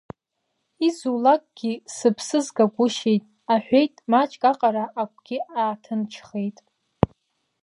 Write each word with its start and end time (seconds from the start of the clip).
Изулакгьы 0.87 1.73
сыԥсы 1.95 2.37
згагәышьеит 2.45 3.23
аҳәеит, 3.53 3.95
маҷк 4.11 4.41
аҟара 4.51 4.85
агәгьы 5.01 5.37
ааҭынчхеит. 5.59 6.57